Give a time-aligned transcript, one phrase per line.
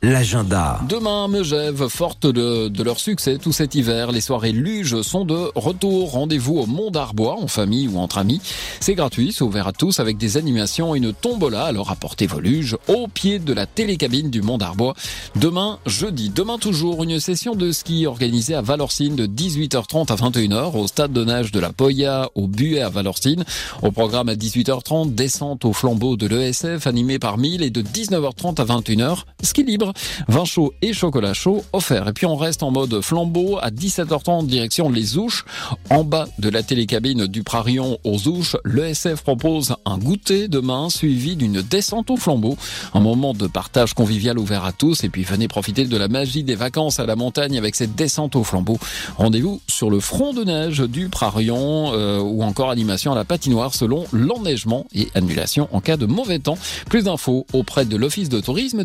[0.00, 0.80] l'agenda.
[0.88, 5.50] Demain, Megève, forte de, de, leur succès tout cet hiver, les soirées luges sont de
[5.56, 6.12] retour.
[6.12, 8.40] Rendez-vous au Mont d'Arbois, en famille ou entre amis.
[8.78, 11.64] C'est gratuit, c'est ouvert à tous avec des animations et une tombola.
[11.64, 14.94] Alors apportez vos luges au pied de la télécabine du Mont d'Arbois.
[15.34, 16.30] Demain, jeudi.
[16.30, 21.12] Demain toujours, une session de ski organisée à Valorcine de 18h30 à 21h au stade
[21.12, 23.44] de nage de la Poya au Buet à Valorcine.
[23.82, 28.60] Au programme à 18h30, descente au flambeau de l'ESF animé par 1000 et de 19h30
[28.60, 29.87] à 21h, ski libre,
[30.28, 32.08] vin chaud et chocolat chaud offert.
[32.08, 35.44] Et puis on reste en mode flambeau à 17h30 direction les Ouches.
[35.90, 41.36] En bas de la télécabine du Prarion aux Ouches, l'ESF propose un goûter demain suivi
[41.36, 42.56] d'une descente au flambeau.
[42.94, 46.44] Un moment de partage convivial ouvert à tous et puis venez profiter de la magie
[46.44, 48.78] des vacances à la montagne avec cette descente au flambeau.
[49.16, 53.74] Rendez-vous sur le front de neige du Prarion euh, ou encore animation à la patinoire
[53.74, 56.58] selon l'enneigement et annulation en cas de mauvais temps.
[56.88, 58.84] Plus d'infos auprès de l'Office de tourisme